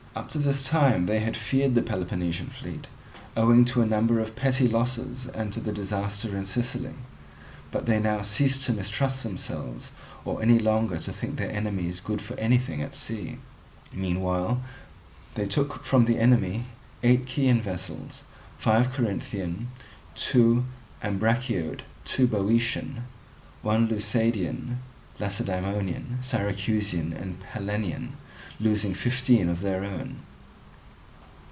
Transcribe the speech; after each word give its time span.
Up 0.13 0.29
to 0.31 0.39
this 0.39 0.67
time 0.67 1.05
they 1.05 1.19
had 1.19 1.37
feared 1.37 1.73
the 1.73 1.81
Peloponnesian 1.81 2.47
fleet, 2.47 2.89
owing 3.37 3.63
to 3.63 3.81
a 3.81 3.85
number 3.87 4.19
of 4.19 4.35
petty 4.35 4.67
losses 4.67 5.27
and 5.27 5.53
to 5.53 5.61
the 5.61 5.71
disaster 5.71 6.35
in 6.35 6.43
Sicily; 6.43 6.95
but 7.71 7.85
they 7.85 7.97
now 7.97 8.21
ceased 8.21 8.63
to 8.63 8.73
mistrust 8.73 9.23
themselves 9.23 9.93
or 10.25 10.41
any 10.41 10.59
longer 10.59 10.97
to 10.97 11.13
think 11.13 11.37
their 11.37 11.49
enemies 11.51 12.01
good 12.01 12.21
for 12.21 12.33
anything 12.37 12.81
at 12.81 12.93
sea. 12.93 13.37
Meanwhile 13.93 14.61
they 15.35 15.47
took 15.47 15.85
from 15.85 16.03
the 16.03 16.19
enemy 16.19 16.65
eight 17.03 17.25
Chian 17.25 17.61
vessels, 17.61 18.23
five 18.57 18.91
Corinthian, 18.91 19.69
two 20.13 20.65
Ambraciot, 21.01 21.83
two 22.03 22.27
Boeotian, 22.27 23.05
one 23.61 23.87
Leucadian, 23.87 24.75
Lacedaemonian, 25.19 26.17
Syracusan, 26.21 27.13
and 27.13 27.39
Pellenian, 27.39 28.09
losing 28.59 28.93
fifteen 28.93 29.47
of 29.49 29.59
their 29.59 29.83
own. 29.83 30.15